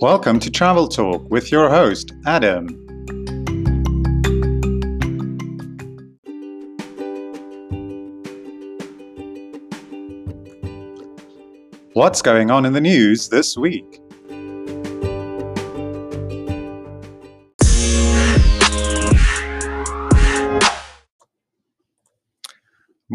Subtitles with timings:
[0.00, 2.68] Welcome to Travel Talk with your host, Adam.
[11.94, 14.00] What's going on in the news this week?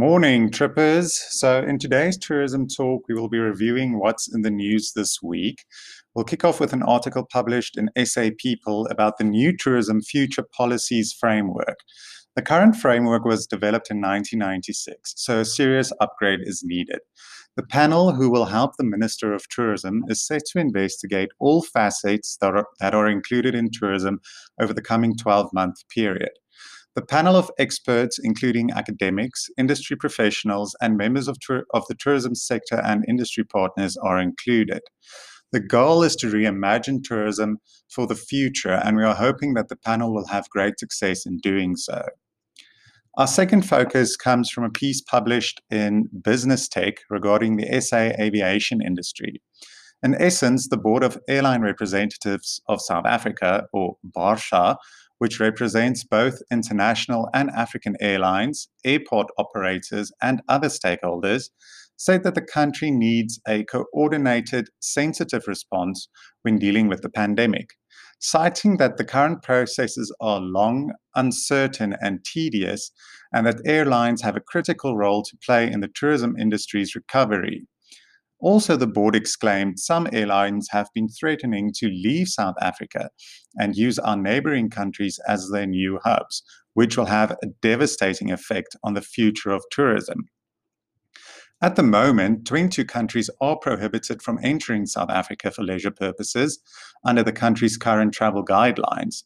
[0.05, 1.13] Morning, trippers.
[1.29, 5.63] So, in today's tourism talk, we will be reviewing what's in the news this week.
[6.13, 10.43] We'll kick off with an article published in SA People about the new tourism future
[10.43, 11.77] policies framework.
[12.35, 16.99] The current framework was developed in 1996, so a serious upgrade is needed.
[17.55, 22.35] The panel who will help the Minister of Tourism is set to investigate all facets
[22.41, 24.19] that are, that are included in tourism
[24.59, 26.31] over the coming 12 month period.
[26.95, 31.37] The panel of experts, including academics, industry professionals, and members of,
[31.73, 34.81] of the tourism sector and industry partners, are included.
[35.51, 37.57] The goal is to reimagine tourism
[37.89, 41.37] for the future, and we are hoping that the panel will have great success in
[41.37, 42.03] doing so.
[43.17, 48.81] Our second focus comes from a piece published in Business Tech regarding the SA aviation
[48.81, 49.41] industry.
[50.03, 54.77] In essence, the Board of Airline Representatives of South Africa, or BARSA,
[55.23, 61.45] which represents both international and African airlines, airport operators, and other stakeholders,
[61.95, 66.09] said that the country needs a coordinated, sensitive response
[66.41, 67.69] when dealing with the pandemic,
[68.19, 72.91] citing that the current processes are long, uncertain, and tedious,
[73.31, 77.65] and that airlines have a critical role to play in the tourism industry's recovery.
[78.43, 83.09] Also, the board exclaimed some airlines have been threatening to leave South Africa
[83.55, 86.43] and use our neighboring countries as their new hubs,
[86.73, 90.25] which will have a devastating effect on the future of tourism.
[91.61, 96.59] At the moment, 22 countries are prohibited from entering South Africa for leisure purposes
[97.05, 99.23] under the country's current travel guidelines.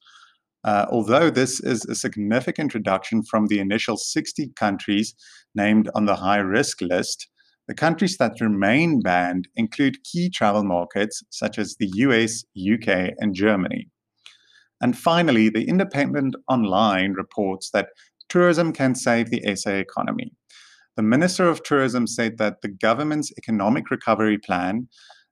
[0.63, 5.15] Uh, although this is a significant reduction from the initial 60 countries
[5.55, 7.27] named on the high risk list,
[7.67, 13.35] the countries that remain banned include key travel markets such as the US, UK, and
[13.35, 13.89] Germany.
[14.81, 17.89] And finally, the Independent Online reports that
[18.29, 20.31] tourism can save the SA economy.
[20.95, 24.87] The Minister of Tourism said that the government's economic recovery plan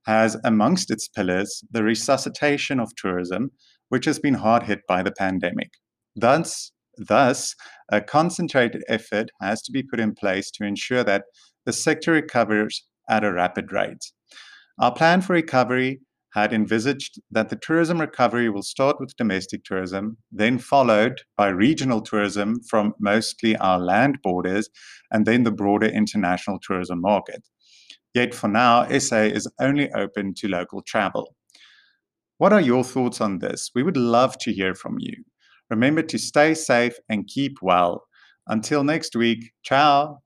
[0.06, 3.52] has amongst its pillars the resuscitation of tourism,
[3.90, 5.72] which has been hard hit by the pandemic.
[6.16, 7.56] Thus, thus,
[7.92, 11.24] a concentrated effort has to be put in place to ensure that
[11.66, 14.12] the sector recovers at a rapid rate.
[14.80, 16.02] Our plan for recovery
[16.34, 22.02] had envisaged that the tourism recovery will start with domestic tourism, then followed by regional
[22.02, 24.70] tourism from mostly our land borders,
[25.12, 27.42] and then the broader international tourism market.
[28.14, 31.36] Yet for now, SA is only open to local travel.
[32.38, 33.72] What are your thoughts on this?
[33.74, 35.24] We would love to hear from you.
[35.70, 38.04] Remember to stay safe and keep well.
[38.48, 40.22] Until next week, ciao.